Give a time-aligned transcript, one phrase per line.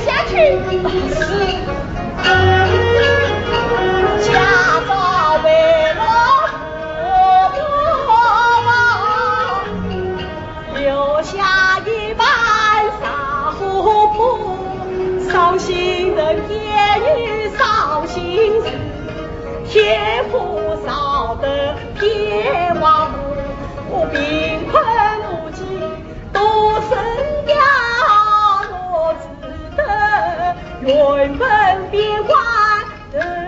[0.00, 0.34] 下去
[0.76, 2.30] 打
[4.22, 4.88] 家父
[10.74, 12.26] 留下一半
[13.00, 14.18] 杂货铺
[15.30, 18.62] 扫新坟添雨扫新
[21.98, 23.10] 天荒
[23.88, 24.06] 无
[30.86, 33.43] 原本别管。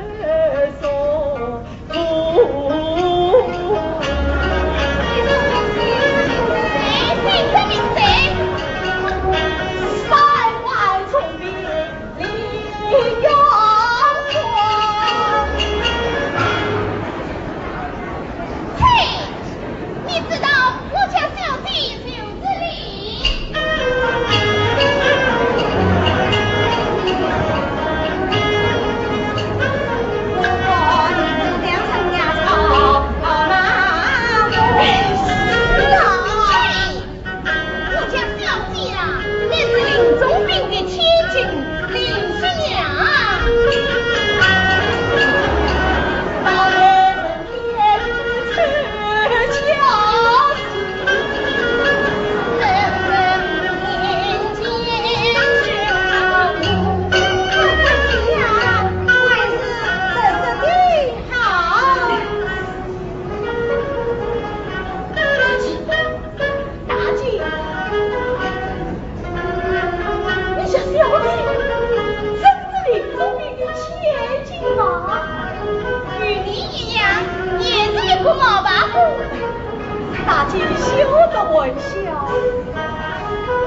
[81.49, 81.95] 我笑。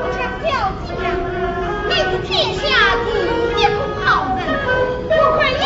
[0.03, 0.47] 你这小
[0.83, 1.05] 子呀
[1.87, 2.61] 你是天下
[3.05, 3.63] 第一
[4.03, 4.39] 好人
[5.09, 5.63] 我看你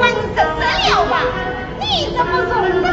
[0.00, 1.14] 还十死了吧
[1.80, 1.82] 你
[2.16, 2.87] 怎么容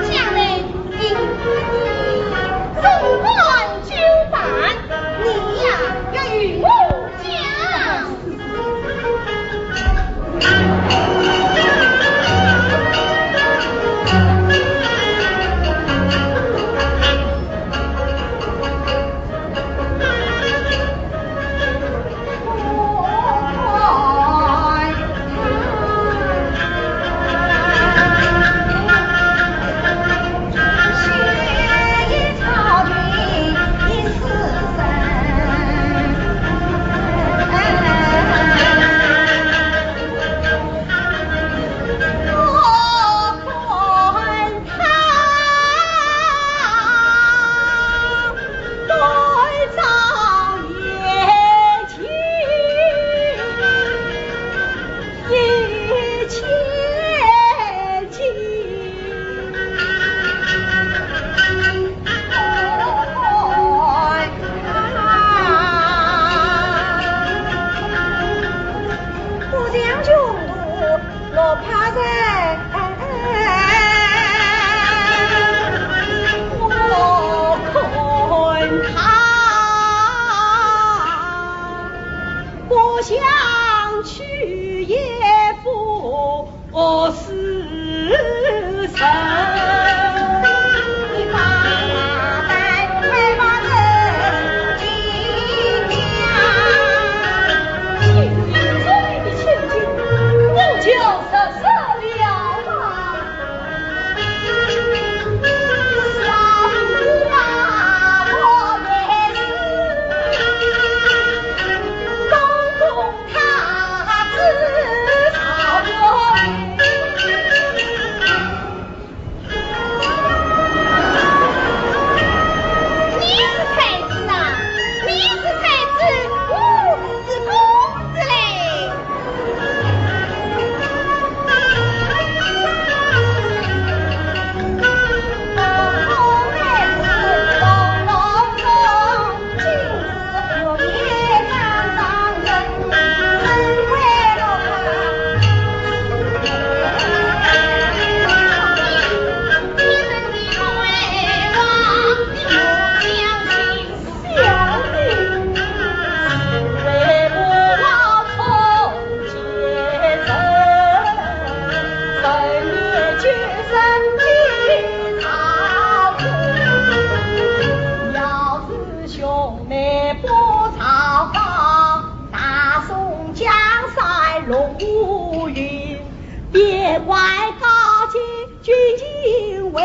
[177.15, 177.21] 外
[177.61, 177.67] 高
[178.11, 178.19] 诫
[178.61, 179.81] 军情为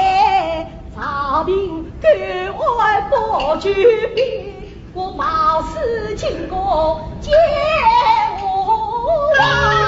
[0.92, 2.12] 朝廷断
[2.80, 3.72] 案不举
[4.16, 4.24] 兵
[4.92, 7.32] 我冒死进宫见
[8.42, 8.66] 吾
[9.38, 9.79] 王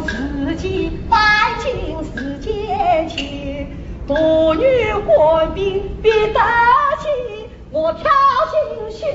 [0.00, 1.16] 自己拜
[1.58, 3.66] 进世间去，
[4.06, 4.64] 多女
[5.06, 6.40] 官兵必得
[7.00, 7.08] 起，
[7.70, 8.10] 我跳
[8.50, 9.06] 进血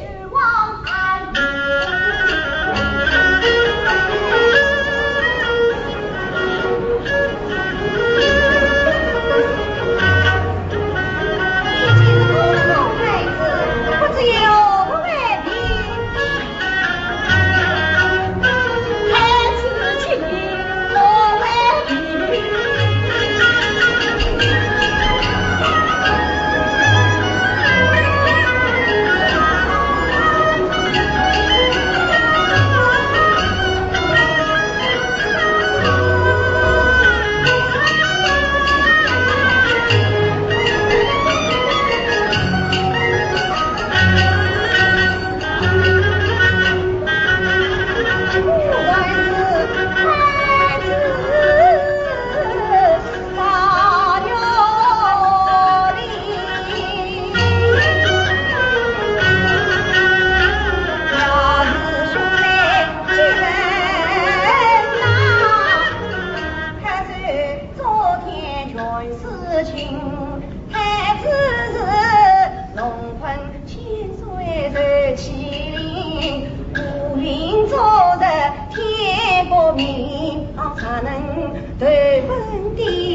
[79.75, 80.43] 王潭。
[80.75, 81.85] 才能投
[82.27, 83.12] 奔的。